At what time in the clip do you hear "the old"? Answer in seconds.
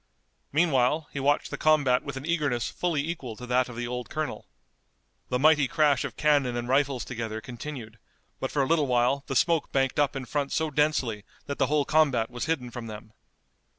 3.75-4.09